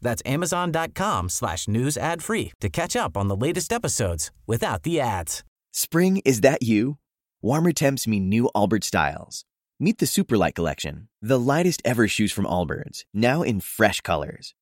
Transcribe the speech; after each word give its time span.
That's 0.00 0.22
amazon.com 0.24 1.28
slash 1.28 1.68
news 1.68 1.96
ad 1.96 2.22
free 2.22 2.52
to 2.60 2.68
catch 2.68 2.96
up 2.96 3.16
on 3.16 3.28
the 3.28 3.36
latest 3.36 3.72
episodes 3.72 4.30
without 4.46 4.82
the 4.82 5.00
ads. 5.00 5.44
Spring, 5.72 6.22
is 6.24 6.40
that 6.40 6.62
you? 6.62 6.98
Warmer 7.42 7.72
temps 7.72 8.06
mean 8.06 8.28
new 8.28 8.50
Albert 8.54 8.84
styles. 8.84 9.44
Meet 9.80 9.98
the 9.98 10.06
Superlight 10.06 10.54
Collection, 10.54 11.08
the 11.22 11.38
lightest 11.38 11.82
ever 11.84 12.08
shoes 12.08 12.32
from 12.32 12.46
Allbirds, 12.46 13.04
now 13.14 13.42
in 13.42 13.60
fresh 13.60 14.00
colors. 14.00 14.54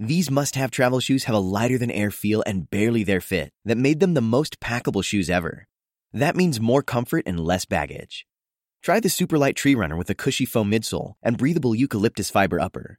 These 0.00 0.32
must 0.32 0.56
have 0.56 0.72
travel 0.72 0.98
shoes 0.98 1.24
have 1.24 1.36
a 1.36 1.38
lighter 1.38 1.78
than 1.78 1.92
air 1.92 2.10
feel 2.10 2.42
and 2.44 2.68
barely 2.68 3.04
their 3.04 3.20
fit 3.20 3.52
that 3.64 3.78
made 3.78 4.00
them 4.00 4.14
the 4.14 4.20
most 4.20 4.58
packable 4.58 5.04
shoes 5.04 5.30
ever. 5.30 5.68
That 6.12 6.34
means 6.34 6.60
more 6.60 6.82
comfort 6.82 7.22
and 7.26 7.38
less 7.38 7.64
baggage. 7.64 8.26
Try 8.82 8.98
the 8.98 9.08
Superlight 9.08 9.54
Tree 9.54 9.76
Runner 9.76 9.96
with 9.96 10.10
a 10.10 10.14
cushy 10.14 10.44
foam 10.44 10.70
midsole 10.70 11.14
and 11.22 11.38
breathable 11.38 11.76
eucalyptus 11.76 12.28
fiber 12.28 12.60
upper. 12.60 12.98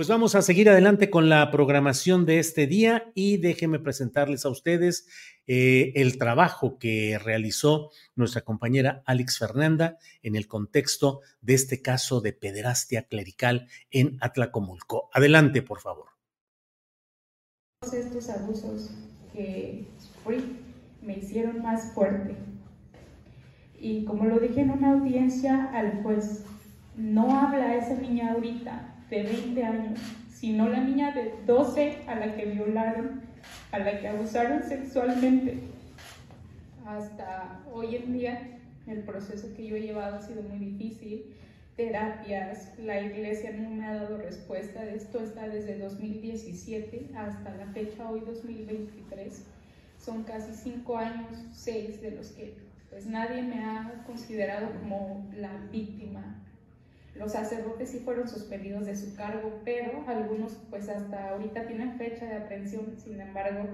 Pues 0.00 0.08
vamos 0.08 0.34
a 0.34 0.40
seguir 0.40 0.70
adelante 0.70 1.10
con 1.10 1.28
la 1.28 1.50
programación 1.50 2.24
de 2.24 2.38
este 2.38 2.66
día 2.66 3.12
y 3.14 3.36
déjenme 3.36 3.78
presentarles 3.78 4.46
a 4.46 4.48
ustedes 4.48 5.06
eh, 5.46 5.92
el 5.94 6.16
trabajo 6.16 6.78
que 6.78 7.20
realizó 7.22 7.90
nuestra 8.16 8.40
compañera 8.40 9.02
Alex 9.04 9.38
Fernanda 9.38 9.98
en 10.22 10.36
el 10.36 10.48
contexto 10.48 11.20
de 11.42 11.52
este 11.52 11.82
caso 11.82 12.22
de 12.22 12.32
pederastia 12.32 13.02
clerical 13.02 13.68
en 13.90 14.16
Atlacomulco. 14.22 15.10
Adelante, 15.12 15.60
por 15.60 15.80
favor. 15.80 16.06
Estos 17.82 18.30
abusos 18.30 18.92
que 19.34 19.84
sufrí 19.98 20.60
me 21.02 21.18
hicieron 21.18 21.60
más 21.60 21.92
fuerte. 21.92 22.36
Y 23.78 24.06
como 24.06 24.24
lo 24.24 24.40
dije 24.40 24.62
en 24.62 24.70
una 24.70 24.92
audiencia 24.92 25.66
al 25.74 26.02
juez, 26.02 26.46
no 26.96 27.38
habla 27.38 27.76
esa 27.76 27.96
niña 27.96 28.32
ahorita, 28.32 28.96
de 29.10 29.22
20 29.24 29.64
años, 29.64 30.00
sino 30.32 30.68
la 30.68 30.80
niña 30.80 31.12
de 31.12 31.34
12 31.46 32.04
a 32.06 32.14
la 32.14 32.34
que 32.34 32.46
violaron, 32.46 33.22
a 33.72 33.78
la 33.78 34.00
que 34.00 34.08
abusaron 34.08 34.62
sexualmente. 34.62 35.58
Hasta 36.86 37.60
hoy 37.72 37.96
en 37.96 38.12
día 38.12 38.58
el 38.86 39.02
proceso 39.02 39.48
que 39.54 39.66
yo 39.66 39.76
he 39.76 39.82
llevado 39.82 40.16
ha 40.16 40.22
sido 40.22 40.42
muy 40.42 40.58
difícil, 40.58 41.26
terapias, 41.76 42.72
la 42.78 43.00
iglesia 43.00 43.52
no 43.52 43.70
me 43.70 43.86
ha 43.86 43.94
dado 43.94 44.18
respuesta, 44.18 44.84
esto 44.84 45.20
está 45.20 45.48
desde 45.48 45.78
2017 45.78 47.10
hasta 47.16 47.56
la 47.56 47.66
fecha, 47.66 48.10
hoy 48.10 48.20
2023, 48.20 49.44
son 49.98 50.24
casi 50.24 50.52
cinco 50.54 50.96
años, 50.96 51.30
seis 51.52 52.00
de 52.00 52.12
los 52.12 52.30
que 52.30 52.54
pues 52.90 53.06
nadie 53.06 53.42
me 53.42 53.62
ha 53.62 54.02
considerado 54.06 54.68
como 54.80 55.24
la 55.36 55.52
víctima 55.70 56.40
los 57.14 57.32
sacerdotes 57.32 57.90
sí 57.90 57.98
fueron 58.00 58.28
suspendidos 58.28 58.86
de 58.86 58.96
su 58.96 59.14
cargo, 59.14 59.60
pero 59.64 60.04
algunos 60.06 60.58
pues 60.70 60.88
hasta 60.88 61.30
ahorita 61.30 61.66
tienen 61.66 61.98
fecha 61.98 62.24
de 62.26 62.36
aprehensión, 62.36 62.94
sin 62.96 63.20
embargo 63.20 63.64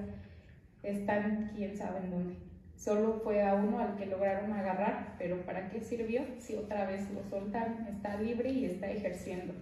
están 0.83 1.53
quién 1.55 1.77
sabe 1.77 1.99
en 1.99 2.11
dónde. 2.11 2.37
Solo 2.77 3.21
fue 3.25 3.43
a 3.43 3.55
uno 3.55 3.79
al 3.79 3.97
que 3.97 4.07
lograron 4.07 4.53
agarrar, 4.53 5.15
pero 5.19 5.45
¿para 5.45 5.71
qué 5.71 5.81
sirvió 5.81 6.23
si 6.39 6.57
otra 6.57 6.87
vez 6.87 7.11
lo 7.11 7.23
soltaron? 7.29 7.87
Está 7.89 8.21
libre 8.21 8.51
y 8.51 8.67
está 8.67 8.91
ejerciendo. 8.91 9.55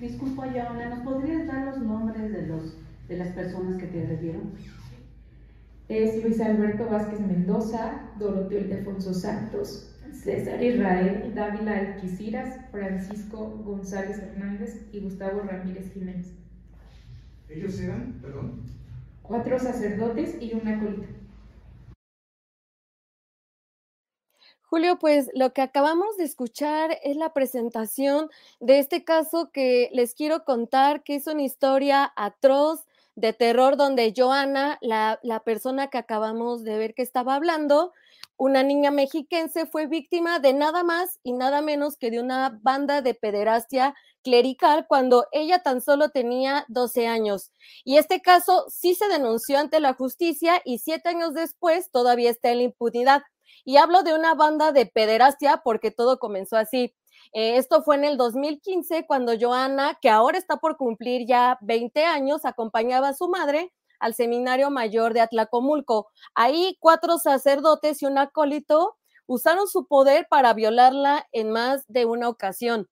Disculpa, 0.00 0.52
Yaona, 0.52 0.88
¿nos 0.88 1.00
podrías 1.00 1.46
dar 1.46 1.66
los 1.66 1.78
nombres 1.78 2.32
de, 2.32 2.46
los, 2.46 2.76
de 3.08 3.16
las 3.18 3.28
personas 3.34 3.78
que 3.78 3.86
te 3.86 4.00
agredieron? 4.00 4.52
Es 5.88 6.22
Luis 6.22 6.40
Alberto 6.40 6.88
Vázquez 6.88 7.20
Mendoza, 7.20 8.12
Doroteo 8.18 8.60
Ildefonso 8.60 9.12
Santos, 9.12 9.89
César 10.12 10.62
Israel 10.62 11.32
Dávila 11.34 11.78
Alquiciras, 11.78 12.58
Francisco 12.70 13.50
González 13.64 14.18
Hernández 14.18 14.86
y 14.92 15.00
Gustavo 15.00 15.40
Ramírez 15.40 15.92
Jiménez. 15.92 16.32
¿Ellos 17.48 17.80
eran, 17.80 18.20
perdón? 18.20 18.62
Cuatro 19.22 19.58
sacerdotes 19.58 20.36
y 20.40 20.54
una 20.54 20.78
colita. 20.78 21.06
Julio, 24.70 25.00
pues 25.00 25.28
lo 25.34 25.52
que 25.52 25.62
acabamos 25.62 26.16
de 26.16 26.22
escuchar 26.22 26.96
es 27.02 27.16
la 27.16 27.32
presentación 27.32 28.30
de 28.60 28.78
este 28.78 29.02
caso 29.02 29.50
que 29.52 29.90
les 29.92 30.14
quiero 30.14 30.44
contar, 30.44 31.02
que 31.02 31.16
es 31.16 31.26
una 31.26 31.42
historia 31.42 32.12
atroz 32.14 32.86
de 33.14 33.32
terror 33.32 33.76
donde 33.76 34.12
Joana, 34.16 34.78
la, 34.80 35.18
la 35.22 35.40
persona 35.40 35.88
que 35.88 35.98
acabamos 35.98 36.64
de 36.64 36.78
ver 36.78 36.94
que 36.94 37.02
estaba 37.02 37.34
hablando, 37.34 37.92
una 38.36 38.62
niña 38.62 38.90
mexiquense 38.90 39.66
fue 39.66 39.86
víctima 39.86 40.38
de 40.38 40.54
nada 40.54 40.82
más 40.82 41.20
y 41.22 41.32
nada 41.34 41.60
menos 41.60 41.98
que 41.98 42.10
de 42.10 42.20
una 42.20 42.58
banda 42.62 43.02
de 43.02 43.12
pederastia 43.12 43.94
clerical 44.22 44.86
cuando 44.88 45.26
ella 45.32 45.62
tan 45.62 45.80
solo 45.80 46.08
tenía 46.08 46.64
12 46.68 47.06
años. 47.06 47.52
Y 47.84 47.98
este 47.98 48.20
caso 48.22 48.64
sí 48.68 48.94
se 48.94 49.08
denunció 49.08 49.58
ante 49.58 49.80
la 49.80 49.94
justicia 49.94 50.62
y 50.64 50.78
siete 50.78 51.10
años 51.10 51.34
después 51.34 51.90
todavía 51.90 52.30
está 52.30 52.50
en 52.50 52.58
la 52.58 52.64
impunidad. 52.64 53.22
Y 53.64 53.76
hablo 53.76 54.02
de 54.02 54.14
una 54.14 54.34
banda 54.34 54.72
de 54.72 54.86
pederastia 54.86 55.60
porque 55.62 55.90
todo 55.90 56.18
comenzó 56.18 56.56
así. 56.56 56.94
Eh, 57.32 57.56
esto 57.56 57.82
fue 57.82 57.96
en 57.96 58.04
el 58.04 58.16
2015 58.16 59.06
cuando 59.06 59.32
Joana, 59.38 59.98
que 60.00 60.10
ahora 60.10 60.38
está 60.38 60.56
por 60.56 60.76
cumplir 60.76 61.26
ya 61.26 61.58
20 61.60 62.04
años, 62.04 62.44
acompañaba 62.44 63.08
a 63.08 63.14
su 63.14 63.28
madre 63.28 63.72
al 63.98 64.14
Seminario 64.14 64.70
Mayor 64.70 65.14
de 65.14 65.20
Atlacomulco. 65.20 66.08
Ahí 66.34 66.76
cuatro 66.80 67.18
sacerdotes 67.18 68.02
y 68.02 68.06
un 68.06 68.18
acólito 68.18 68.96
usaron 69.26 69.68
su 69.68 69.86
poder 69.86 70.26
para 70.28 70.54
violarla 70.54 71.28
en 71.32 71.52
más 71.52 71.84
de 71.86 72.06
una 72.06 72.28
ocasión. 72.28 72.88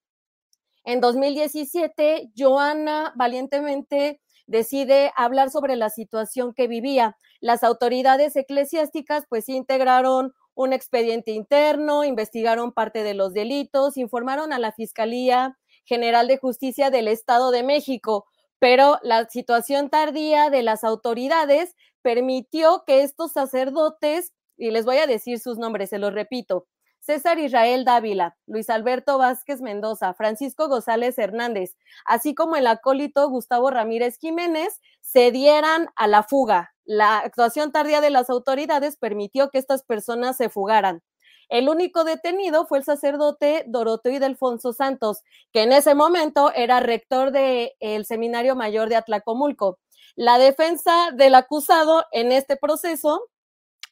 En 0.84 1.00
2017, 1.00 2.31
Joana 2.37 3.12
valientemente 3.16 4.21
decide 4.47 5.12
hablar 5.16 5.50
sobre 5.50 5.77
la 5.77 5.91
situación 5.91 6.55
que 6.55 6.69
vivía. 6.69 7.16
Las 7.41 7.62
autoridades 7.62 8.37
eclesiásticas 8.37 9.25
pues 9.28 9.49
integraron 9.49 10.33
un 10.59 10.73
expediente 10.73 11.31
interno, 11.31 12.05
investigaron 12.05 12.73
parte 12.73 13.03
de 13.03 13.15
los 13.15 13.33
delitos, 13.33 13.97
informaron 13.97 14.53
a 14.53 14.59
la 14.59 14.73
Fiscalía 14.73 15.57
General 15.85 16.27
de 16.27 16.39
Justicia 16.39 16.91
del 16.91 17.09
Estado 17.09 17.51
de 17.51 17.63
México 17.63 18.27
pero 18.59 18.99
la 19.03 19.29
situación 19.29 19.91
tardía 19.91 20.51
de 20.51 20.63
las 20.63 20.85
autoridades 20.85 21.75
permitió 22.03 22.85
que 22.87 23.03
estos 23.03 23.33
sacerdotes, 23.33 24.33
y 24.57 24.71
les 24.71 24.85
voy 24.85 24.99
a 24.99 25.07
decir 25.07 25.39
sus 25.39 25.59
nombres, 25.59 25.91
se 25.91 25.99
los 25.99 26.13
repito, 26.13 26.66
César 27.01 27.39
Israel 27.39 27.84
Dávila, 27.84 28.37
Luis 28.47 28.69
Alberto 28.69 29.19
Vázquez 29.19 29.61
Mendoza, 29.61 30.15
Francisco 30.15 30.69
González 30.69 31.16
Hernández, 31.19 31.77
así 32.04 32.34
como 32.34 32.57
el 32.57 32.66
acólito 32.66 33.28
Gustavo 33.31 33.71
Ramírez 33.71 34.19
Jiménez, 34.19 34.81
se 35.01 35.31
dieran 35.31 35.89
a 35.97 36.07
la 36.07 36.22
fuga. 36.22 36.75
La 36.89 37.19
actuación 37.19 37.71
tardía 37.71 38.01
de 38.01 38.09
las 38.09 38.31
autoridades 38.31 38.97
permitió 38.97 39.51
que 39.51 39.59
estas 39.59 39.83
personas 39.83 40.39
se 40.39 40.49
fugaran. 40.49 41.03
El 41.51 41.69
único 41.69 42.03
detenido 42.03 42.67
fue 42.67 42.79
el 42.79 42.85
sacerdote 42.85 43.65
Doroteo 43.67 44.19
Delfonso 44.19 44.73
Santos, 44.73 45.23
que 45.53 45.65
en 45.65 45.73
ese 45.73 45.95
momento 45.95 46.51
era 46.55 46.81
rector 46.81 47.31
del 47.31 48.07
Seminario 48.07 48.57
Mayor 48.57 48.89
de 48.89 48.97
Atlacomulco. 48.97 49.79
La 50.17 50.39
defensa 50.39 51.11
del 51.13 51.35
acusado 51.35 52.07
en 52.11 52.33
este 52.33 52.57
proceso 52.57 53.21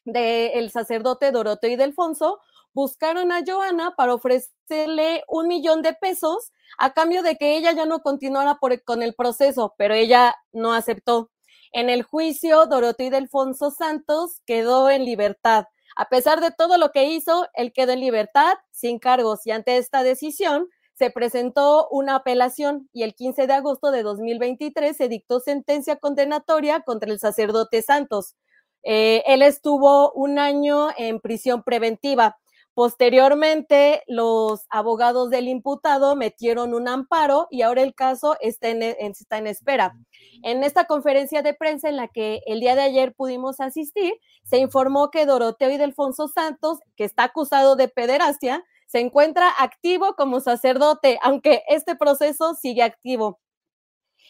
del 0.03 0.71
sacerdote 0.71 1.31
Doroteo 1.31 1.77
Delfonso 1.77 2.39
buscaron 2.73 3.31
a 3.31 3.43
Joana 3.45 3.93
para 3.95 4.15
ofrecerle 4.15 5.23
un 5.27 5.47
millón 5.47 5.83
de 5.83 5.93
pesos 5.93 6.51
a 6.79 6.93
cambio 6.93 7.21
de 7.21 7.35
que 7.35 7.57
ella 7.57 7.73
ya 7.73 7.85
no 7.85 8.01
continuara 8.01 8.57
con 8.85 9.03
el 9.03 9.13
proceso, 9.13 9.75
pero 9.77 9.93
ella 9.93 10.35
no 10.51 10.73
aceptó. 10.73 11.29
En 11.77 11.91
el 11.91 12.01
juicio, 12.01 12.65
Doroteo 12.65 13.11
Delfonso 13.11 13.69
Santos 13.69 14.41
quedó 14.47 14.89
en 14.89 15.05
libertad. 15.05 15.65
A 15.95 16.09
pesar 16.09 16.41
de 16.41 16.49
todo 16.49 16.79
lo 16.79 16.89
que 16.89 17.03
hizo, 17.03 17.45
él 17.53 17.71
quedó 17.71 17.91
en 17.91 17.99
libertad, 17.99 18.55
sin 18.71 18.97
cargos, 18.97 19.45
y 19.45 19.51
ante 19.51 19.77
esta 19.77 20.01
decisión 20.01 20.69
se 20.95 21.11
presentó 21.11 21.87
una 21.91 22.15
apelación 22.15 22.89
y 22.93 23.03
el 23.03 23.13
15 23.13 23.45
de 23.45 23.53
agosto 23.53 23.91
de 23.91 24.01
2023 24.01 24.97
se 24.97 25.07
dictó 25.07 25.39
sentencia 25.39 25.97
condenatoria 25.97 26.81
contra 26.81 27.11
el 27.11 27.19
sacerdote 27.19 27.83
Santos. 27.83 28.33
Eh, 28.81 29.21
él 29.27 29.43
estuvo 29.43 30.11
un 30.13 30.39
año 30.39 30.87
en 30.97 31.19
prisión 31.19 31.61
preventiva. 31.61 32.39
Posteriormente, 32.77 34.03
los 34.05 34.67
abogados 34.69 35.31
del 35.31 35.47
imputado 35.47 36.15
metieron 36.15 36.75
un 36.75 36.87
amparo 36.87 37.47
y 37.49 37.63
ahora 37.63 37.81
el 37.81 37.95
caso 37.95 38.37
está 38.39 38.69
en, 38.69 39.47
espera. 39.47 39.97
En 40.43 40.63
esta 40.63 40.85
conferencia 40.85 41.41
de 41.41 41.55
prensa 41.55 41.89
en 41.89 41.95
la 41.95 42.07
que 42.07 42.41
el 42.45 42.59
día 42.59 42.75
de 42.75 42.83
ayer 42.83 43.15
pudimos 43.15 43.61
asistir, 43.61 44.13
se 44.43 44.59
informó 44.59 45.09
que 45.09 45.25
Doroteo 45.25 45.71
y 45.71 45.77
Delfonso 45.77 46.27
Santos, 46.27 46.77
que 46.95 47.03
está 47.03 47.23
acusado 47.23 47.77
de 47.77 47.87
pederastia, 47.87 48.63
se 48.85 48.99
encuentra 48.99 49.49
activo 49.57 50.13
como 50.13 50.39
sacerdote, 50.39 51.17
aunque 51.23 51.63
este 51.69 51.95
proceso 51.95 52.53
sigue 52.53 52.83
activo. 52.83 53.39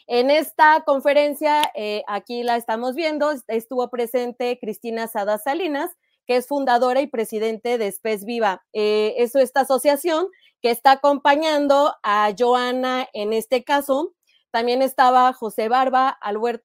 En 0.07 0.31
esta 0.31 0.83
conferencia, 0.85 1.69
eh, 1.75 2.01
aquí 2.07 2.43
la 2.43 2.55
estamos 2.55 2.95
viendo, 2.95 3.33
estuvo 3.49 3.89
presente 3.89 4.57
Cristina 4.57 5.09
Sada 5.09 5.37
Salinas, 5.37 5.91
que 6.27 6.35
es 6.35 6.47
fundadora 6.47 7.01
y 7.01 7.07
presidente 7.07 7.77
de 7.77 7.87
Espes 7.87 8.25
Viva. 8.25 8.65
Eh, 8.73 9.15
es 9.17 9.33
esta 9.35 9.61
asociación 9.61 10.27
que 10.61 10.71
está 10.71 10.91
acompañando 10.91 11.95
a 12.03 12.31
Joana 12.37 13.07
en 13.13 13.33
este 13.33 13.63
caso. 13.63 14.13
También 14.51 14.81
estaba 14.81 15.31
José 15.33 15.69
Barba, 15.69 16.17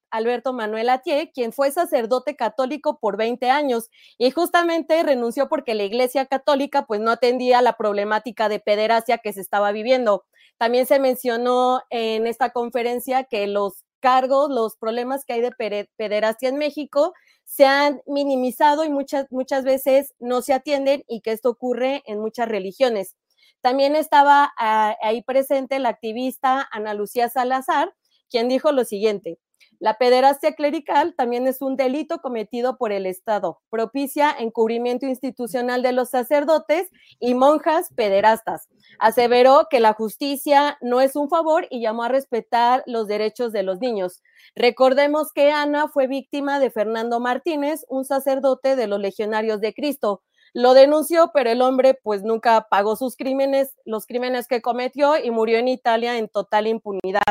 Alberto 0.09 0.53
Manuel 0.53 0.89
Atié, 0.89 1.31
quien 1.31 1.53
fue 1.53 1.69
sacerdote 1.71 2.35
católico 2.35 2.97
por 2.99 3.17
20 3.17 3.49
años 3.49 3.89
y 4.17 4.31
justamente 4.31 5.03
renunció 5.03 5.47
porque 5.47 5.75
la 5.75 5.83
Iglesia 5.83 6.25
Católica 6.25 6.85
pues 6.85 7.01
no 7.01 7.11
atendía 7.11 7.61
la 7.61 7.73
problemática 7.73 8.49
de 8.49 8.59
pederastia 8.59 9.19
que 9.19 9.33
se 9.33 9.41
estaba 9.41 9.71
viviendo. 9.71 10.25
También 10.57 10.85
se 10.85 10.99
mencionó 10.99 11.81
en 11.89 12.25
esta 12.25 12.51
conferencia 12.51 13.25
que 13.25 13.47
los 13.47 13.83
cargos, 14.03 14.49
los 14.49 14.75
problemas 14.75 15.23
que 15.23 15.31
hay 15.31 15.39
de 15.39 15.87
pederastia 15.95 16.49
en 16.49 16.57
México 16.57 17.13
se 17.45 17.65
han 17.65 18.01
minimizado 18.05 18.83
y 18.83 18.89
muchas, 18.89 19.27
muchas 19.31 19.63
veces 19.63 20.13
no 20.19 20.41
se 20.41 20.51
atienden 20.53 21.05
y 21.07 21.21
que 21.21 21.31
esto 21.31 21.49
ocurre 21.49 22.03
en 22.05 22.19
muchas 22.19 22.49
religiones. 22.49 23.15
También 23.61 23.95
estaba 23.95 24.51
ah, 24.57 24.97
ahí 25.01 25.21
presente 25.21 25.79
la 25.79 25.87
activista 25.87 26.67
Ana 26.73 26.93
Lucía 26.93 27.29
Salazar, 27.29 27.93
quien 28.29 28.49
dijo 28.49 28.73
lo 28.73 28.83
siguiente, 28.83 29.39
la 29.79 29.97
pederastia 29.97 30.53
clerical 30.53 31.13
también 31.15 31.45
es 31.45 31.61
un 31.61 31.75
delito 31.75 32.19
cometido 32.19 32.77
por 32.77 32.91
el 32.91 33.05
Estado. 33.05 33.59
Propicia 33.69 34.33
encubrimiento 34.39 35.05
institucional 35.05 35.81
de 35.81 35.91
los 35.91 36.09
sacerdotes 36.09 36.89
y 37.19 37.33
monjas 37.33 37.89
pederastas. 37.93 38.69
Aseveró 38.99 39.67
que 39.69 39.79
la 39.79 39.93
justicia 39.93 40.77
no 40.81 41.01
es 41.01 41.15
un 41.15 41.29
favor 41.29 41.67
y 41.69 41.81
llamó 41.81 42.03
a 42.03 42.09
respetar 42.09 42.83
los 42.85 43.07
derechos 43.07 43.51
de 43.51 43.63
los 43.63 43.79
niños. 43.79 44.21
Recordemos 44.55 45.33
que 45.33 45.51
Ana 45.51 45.87
fue 45.87 46.07
víctima 46.07 46.59
de 46.59 46.71
Fernando 46.71 47.19
Martínez, 47.19 47.85
un 47.89 48.05
sacerdote 48.05 48.75
de 48.75 48.87
los 48.87 48.99
Legionarios 49.01 49.59
de 49.59 49.73
Cristo. 49.73 50.23
Lo 50.53 50.75
denunció, 50.75 51.31
pero 51.33 51.49
el 51.49 51.61
hombre 51.61 51.99
pues 52.01 52.23
nunca 52.23 52.67
pagó 52.69 52.95
sus 52.95 53.17
crímenes, 53.17 53.75
los 53.85 54.05
crímenes 54.05 54.47
que 54.47 54.61
cometió 54.61 55.17
y 55.17 55.31
murió 55.31 55.57
en 55.57 55.67
Italia 55.67 56.17
en 56.17 56.29
total 56.29 56.67
impunidad. 56.67 57.23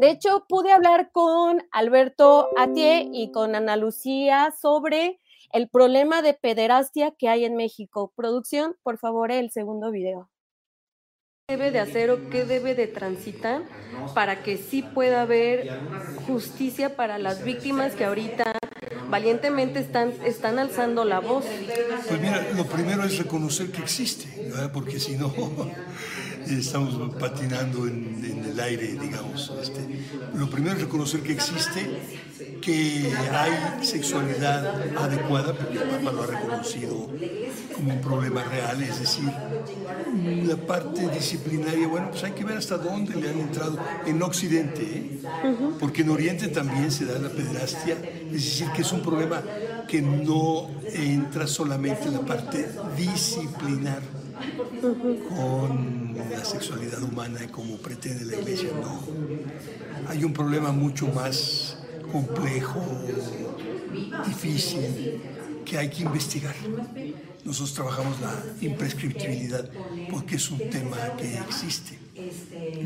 De 0.00 0.08
hecho, 0.08 0.46
pude 0.48 0.72
hablar 0.72 1.10
con 1.12 1.62
Alberto 1.72 2.48
Atié 2.56 3.06
y 3.12 3.30
con 3.32 3.54
Ana 3.54 3.76
Lucía 3.76 4.50
sobre 4.58 5.20
el 5.52 5.68
problema 5.68 6.22
de 6.22 6.32
pederastia 6.32 7.12
que 7.18 7.28
hay 7.28 7.44
en 7.44 7.54
México. 7.54 8.10
Producción, 8.16 8.76
por 8.82 8.96
favor, 8.96 9.30
el 9.30 9.50
segundo 9.50 9.90
video. 9.90 10.30
¿Qué 11.46 11.58
debe 11.58 11.70
de 11.70 11.80
hacer 11.80 12.10
o 12.10 12.30
qué 12.30 12.46
debe 12.46 12.74
de 12.74 12.86
transitar 12.86 13.60
para 14.14 14.42
que 14.42 14.56
sí 14.56 14.80
pueda 14.80 15.20
haber 15.20 15.68
justicia 16.26 16.96
para 16.96 17.18
las 17.18 17.44
víctimas 17.44 17.94
que 17.94 18.06
ahorita 18.06 18.54
valientemente 19.10 19.80
están, 19.80 20.14
están 20.24 20.58
alzando 20.58 21.04
la 21.04 21.20
voz? 21.20 21.44
Pues 22.08 22.20
mira, 22.22 22.42
lo 22.56 22.64
primero 22.64 23.04
es 23.04 23.18
reconocer 23.18 23.70
que 23.70 23.82
existe, 23.82 24.48
¿verdad? 24.48 24.72
porque 24.72 24.98
si 24.98 25.16
no 25.16 25.30
estamos 26.48 27.14
patinando 27.18 27.86
en, 27.86 28.44
el 28.50 28.58
aire, 28.58 28.96
digamos. 29.00 29.52
Este. 29.60 29.80
Lo 30.34 30.48
primero 30.48 30.76
es 30.76 30.82
reconocer 30.82 31.20
que 31.20 31.32
existe, 31.32 31.86
que 32.60 33.12
hay 33.32 33.84
sexualidad 33.84 34.96
adecuada, 34.96 35.54
porque 35.54 35.78
el 35.78 35.88
Papa 35.88 36.12
lo 36.12 36.22
ha 36.22 36.26
reconocido 36.26 37.08
como 37.74 37.94
un 37.94 38.00
problema 38.00 38.42
real, 38.44 38.82
es 38.82 39.00
decir, 39.00 39.30
la 40.46 40.56
parte 40.56 41.08
disciplinaria, 41.08 41.86
bueno, 41.86 42.10
pues 42.10 42.24
hay 42.24 42.32
que 42.32 42.44
ver 42.44 42.58
hasta 42.58 42.76
dónde 42.76 43.14
le 43.14 43.30
han 43.30 43.38
entrado 43.38 43.78
en 44.06 44.22
Occidente, 44.22 44.82
¿eh? 44.82 45.20
porque 45.78 46.02
en 46.02 46.10
Oriente 46.10 46.48
también 46.48 46.90
se 46.90 47.06
da 47.06 47.18
la 47.18 47.28
pederastia, 47.28 47.96
es 48.26 48.32
decir, 48.32 48.66
que 48.74 48.82
es 48.82 48.92
un 48.92 49.02
problema 49.02 49.42
que 49.88 50.02
no 50.02 50.68
entra 50.92 51.46
solamente 51.46 52.08
en 52.08 52.14
la 52.14 52.20
parte 52.20 52.68
disciplinar 52.96 54.19
con 55.28 56.16
la 56.30 56.44
sexualidad 56.44 57.02
humana 57.02 57.40
como 57.50 57.76
pretende 57.76 58.24
la 58.24 58.36
iglesia, 58.40 58.70
no. 58.80 59.00
Hay 60.08 60.24
un 60.24 60.32
problema 60.32 60.72
mucho 60.72 61.06
más 61.08 61.76
complejo, 62.10 62.82
difícil, 64.26 65.20
que 65.64 65.78
hay 65.78 65.88
que 65.88 66.02
investigar. 66.02 66.54
Nosotros 67.44 67.74
trabajamos 67.74 68.20
la 68.20 68.34
imprescriptibilidad 68.60 69.68
porque 70.10 70.36
es 70.36 70.50
un 70.50 70.58
tema 70.70 70.96
que 71.16 71.38
existe, 71.38 71.98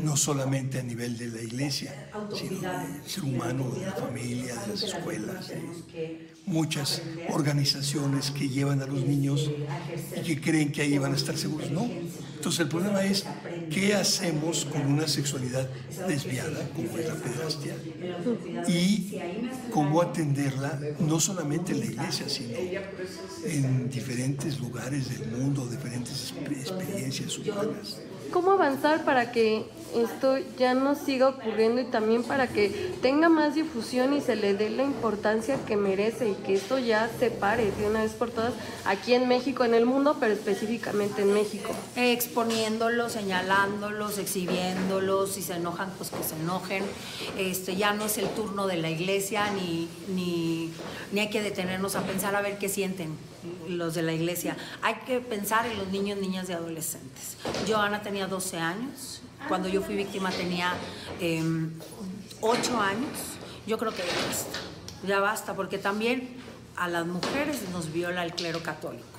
no 0.03 0.17
solamente 0.17 0.79
a 0.79 0.83
nivel 0.83 1.17
de 1.17 1.27
la 1.27 1.41
iglesia, 1.41 2.09
sino 2.33 2.61
del 2.61 3.03
ser 3.05 3.23
humano, 3.23 3.69
de 3.71 3.85
la 3.85 3.93
familia, 3.93 4.55
de 4.55 4.67
las 4.67 4.83
escuelas, 4.83 5.47
de 5.49 6.29
muchas 6.45 7.01
organizaciones 7.29 8.31
que 8.31 8.49
llevan 8.49 8.81
a 8.81 8.85
los 8.85 9.03
niños 9.05 9.49
y 10.15 10.21
que 10.21 10.41
creen 10.41 10.71
que 10.71 10.83
ahí 10.83 10.97
van 10.97 11.13
a 11.13 11.15
estar 11.15 11.37
seguros. 11.37 11.71
No. 11.71 11.89
Entonces 12.35 12.59
el 12.59 12.67
problema 12.69 13.03
es 13.03 13.25
qué 13.71 13.95
hacemos 13.95 14.65
con 14.65 14.85
una 14.85 15.07
sexualidad 15.07 15.67
desviada, 16.07 16.69
como 16.75 16.97
es 16.97 17.07
la 17.07 17.15
pedrastia, 17.15 17.75
y 18.67 19.19
cómo 19.71 20.01
atenderla 20.01 20.79
no 20.99 21.19
solamente 21.19 21.71
en 21.71 21.79
la 21.79 21.85
iglesia, 21.85 22.29
sino 22.29 22.57
en 23.45 23.89
diferentes 23.89 24.59
lugares 24.59 25.09
del 25.09 25.31
mundo, 25.31 25.65
diferentes 25.67 26.31
experiencias 26.31 27.37
humanas. 27.39 27.99
¿Cómo 28.31 28.51
avanzar 28.51 29.05
para 29.05 29.31
que 29.31 29.65
esto 29.95 30.37
ya 30.57 30.73
no 30.73 30.95
siga 30.95 31.29
ocurriendo 31.29 31.79
y 31.81 31.85
también 31.85 32.23
para 32.23 32.47
que 32.47 32.69
tenga 33.01 33.29
más 33.29 33.55
difusión 33.55 34.13
y 34.13 34.21
se 34.21 34.35
le 34.35 34.53
dé 34.53 34.69
la 34.69 34.83
importancia 34.83 35.57
que 35.65 35.77
merece 35.77 36.29
y 36.29 36.33
que 36.33 36.55
esto 36.55 36.77
ya 36.77 37.09
se 37.17 37.31
pare 37.31 37.71
de 37.71 37.87
una 37.87 38.01
vez 38.01 38.11
por 38.11 38.29
todas 38.29 38.53
aquí 38.83 39.13
en 39.13 39.27
México, 39.27 39.63
en 39.63 39.73
el 39.73 39.85
mundo, 39.85 40.17
pero 40.19 40.33
específicamente 40.33 41.21
en 41.21 41.33
México. 41.33 41.69
Exponiéndolos, 41.95 43.13
señalándolos, 43.13 44.17
exhibiéndolos, 44.17 45.31
si 45.31 45.41
se 45.41 45.53
enojan, 45.53 45.91
pues 45.97 46.09
que 46.09 46.23
se 46.23 46.35
enojen. 46.35 46.83
Este, 47.37 47.75
ya 47.75 47.93
no 47.93 48.05
es 48.05 48.17
el 48.17 48.27
turno 48.29 48.67
de 48.67 48.77
la 48.77 48.89
iglesia 48.89 49.49
ni, 49.51 49.87
ni, 50.09 50.71
ni 51.13 51.19
hay 51.21 51.29
que 51.29 51.41
detenernos 51.41 51.95
a 51.95 52.01
pensar 52.01 52.35
a 52.35 52.41
ver 52.41 52.57
qué 52.57 52.67
sienten 52.67 53.15
los 53.67 53.93
de 53.95 54.03
la 54.03 54.13
iglesia. 54.13 54.55
Hay 54.81 54.95
que 55.05 55.19
pensar 55.19 55.65
en 55.65 55.77
los 55.77 55.87
niños, 55.89 56.17
niñas 56.19 56.49
y 56.49 56.53
adolescentes. 56.53 57.37
Joana 57.67 58.01
tenía 58.01 58.27
12 58.27 58.57
años, 58.57 59.21
cuando 59.47 59.67
yo 59.69 59.81
fui 59.81 59.95
víctima 59.95 60.31
tenía 60.31 60.73
eh, 61.19 61.37
em, 61.37 61.79
8 62.41 62.79
años. 62.79 63.37
Yo 63.67 63.77
creo 63.77 63.91
que 63.91 64.03
ya 64.03 64.27
basta, 64.27 64.59
ya 65.07 65.19
basta, 65.19 65.53
porque 65.55 65.77
también 65.77 66.37
a 66.75 66.87
las 66.87 67.05
mujeres 67.05 67.67
nos 67.71 67.91
viola 67.91 68.23
el 68.23 68.33
clero 68.33 68.61
católico. 68.61 69.15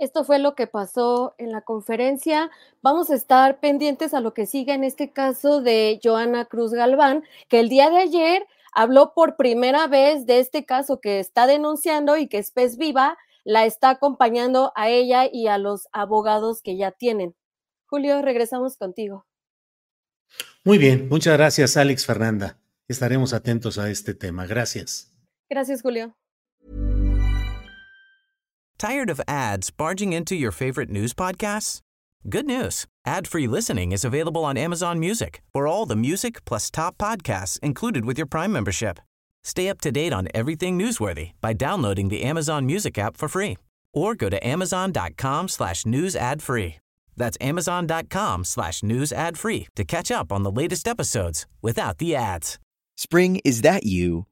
Esto 0.00 0.24
fue 0.24 0.38
lo 0.38 0.54
que 0.54 0.66
pasó 0.66 1.34
en 1.36 1.52
la 1.52 1.60
conferencia. 1.60 2.50
Vamos 2.80 3.10
a 3.10 3.14
estar 3.14 3.60
pendientes 3.60 4.14
a 4.14 4.20
lo 4.20 4.32
que 4.32 4.46
siga 4.46 4.72
en 4.72 4.82
este 4.82 5.12
caso 5.12 5.60
de 5.60 6.00
Joana 6.02 6.46
Cruz 6.46 6.72
Galván, 6.72 7.22
que 7.48 7.60
el 7.60 7.68
día 7.68 7.90
de 7.90 7.98
ayer 7.98 8.46
habló 8.72 9.12
por 9.14 9.36
primera 9.36 9.86
vez 9.86 10.26
de 10.26 10.40
este 10.40 10.64
caso 10.64 11.00
que 11.00 11.20
está 11.20 11.46
denunciando 11.46 12.16
y 12.16 12.28
que 12.28 12.38
es 12.38 12.50
Pez 12.50 12.76
Viva 12.76 13.16
la 13.44 13.64
está 13.64 13.90
acompañando 13.90 14.72
a 14.76 14.88
ella 14.88 15.28
y 15.30 15.48
a 15.48 15.58
los 15.58 15.88
abogados 15.92 16.62
que 16.62 16.76
ya 16.76 16.92
tienen. 16.92 17.34
Julio, 17.86 18.22
regresamos 18.22 18.76
contigo. 18.76 19.26
Muy 20.64 20.78
bien, 20.78 21.08
muchas 21.08 21.36
gracias 21.36 21.76
Alex 21.76 22.06
Fernanda. 22.06 22.58
Estaremos 22.86 23.32
atentos 23.32 23.78
a 23.78 23.90
este 23.90 24.14
tema. 24.14 24.46
Gracias. 24.46 25.12
Gracias, 25.48 25.82
Julio. 25.82 26.16
Tired 28.78 29.10
of 29.10 29.20
ads 29.28 29.70
barging 29.70 30.12
into 30.12 30.34
your 30.34 30.52
favorite 30.52 30.90
news 30.90 31.12
podcasts? 31.12 31.82
Good 32.28 32.44
news. 32.44 32.84
Ad-free 33.06 33.46
listening 33.46 33.92
is 33.92 34.04
available 34.04 34.44
on 34.44 34.58
Amazon 34.58 34.98
Music 34.98 35.40
for 35.54 35.66
all 35.66 35.86
the 35.86 35.96
music 35.96 36.44
plus 36.44 36.70
top 36.70 36.98
podcasts 36.98 37.58
included 37.60 38.04
with 38.04 38.18
your 38.18 38.26
Prime 38.26 38.52
membership. 38.52 39.00
Stay 39.42 39.70
up 39.70 39.80
to 39.80 39.90
date 39.90 40.12
on 40.12 40.28
everything 40.34 40.78
newsworthy 40.78 41.32
by 41.40 41.54
downloading 41.54 42.08
the 42.08 42.22
Amazon 42.22 42.66
Music 42.66 42.98
app 42.98 43.16
for 43.16 43.26
free 43.26 43.56
or 43.94 44.14
go 44.14 44.28
to 44.28 44.46
amazon.com 44.46 45.48
slash 45.48 45.86
news 45.86 46.14
ad 46.14 46.42
free. 46.42 46.76
That's 47.16 47.38
amazon.com 47.40 48.44
slash 48.44 48.82
news 48.82 49.12
ad 49.12 49.38
free 49.38 49.68
to 49.74 49.84
catch 49.84 50.10
up 50.10 50.30
on 50.30 50.42
the 50.42 50.50
latest 50.50 50.86
episodes 50.86 51.46
without 51.62 51.98
the 51.98 52.14
ads. 52.14 52.58
Spring, 52.98 53.40
is 53.46 53.62
that 53.62 53.84
you? 53.84 54.26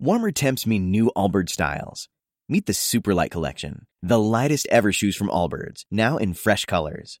Warmer 0.00 0.32
temps 0.32 0.66
mean 0.66 0.90
new 0.90 1.12
Allbirds 1.16 1.50
styles. 1.50 2.08
Meet 2.48 2.66
the 2.66 2.72
Superlight 2.72 3.30
Collection, 3.30 3.86
the 4.02 4.18
lightest 4.18 4.66
ever 4.70 4.90
shoes 4.92 5.14
from 5.14 5.28
Allbirds, 5.28 5.84
now 5.90 6.16
in 6.16 6.34
fresh 6.34 6.64
colors. 6.64 7.20